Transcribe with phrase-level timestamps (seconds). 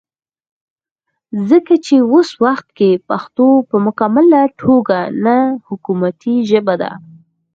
[1.49, 6.91] ځکه چې وس وخت کې پښتو پۀ مکمله توګه نه حکومتي ژبه ده